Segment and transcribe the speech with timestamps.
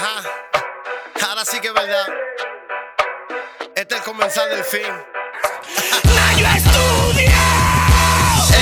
[0.00, 0.22] Ajá.
[1.28, 2.06] Ahora sí que es verdad.
[3.76, 4.80] Este es el comenzar del fin.
[6.38, 7.30] yo estudio.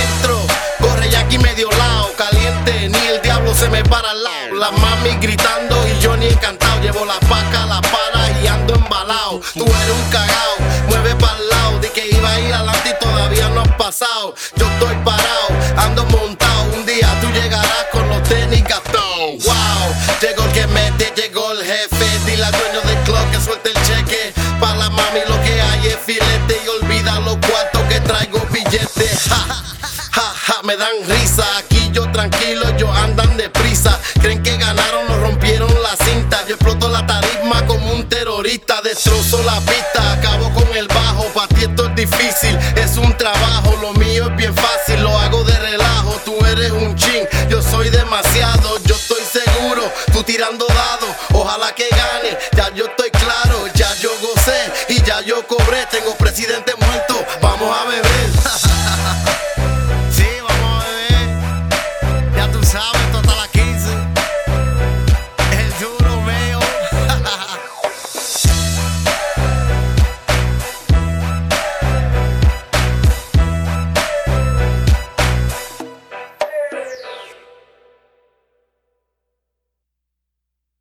[0.02, 0.40] Entro,
[0.80, 4.54] corre ya aquí medio lado, caliente, ni el diablo se me para al lado.
[4.54, 6.80] La mami gritando y yo ni encantado.
[6.80, 9.40] Llevo la paca, la para y ando embalado.
[9.54, 10.56] Tú eres un cagao,
[10.88, 11.78] mueve para el lado.
[11.78, 12.67] Di que iba a ir adelante
[30.68, 31.44] me dan risa.
[31.56, 33.98] Aquí yo tranquilo, yo andan deprisa.
[34.20, 36.44] Creen que ganaron, nos rompieron la cinta.
[36.46, 38.82] Yo exploto la tarisma como un terrorista.
[38.82, 41.24] Destrozo la pista, acabo con el bajo.
[41.32, 43.78] Pa' ti esto es difícil, es un trabajo.
[43.80, 46.20] Lo mío es bien fácil, lo hago de relajo.
[46.26, 48.78] Tú eres un chin, yo soy demasiado.
[48.84, 51.16] Yo estoy seguro, tú tirando dados.
[51.32, 53.66] Ojalá que gane, ya yo estoy claro.
[53.74, 54.60] Ya yo gocé
[54.90, 55.86] y ya yo cobré.
[55.90, 57.24] Tengo presidente muerto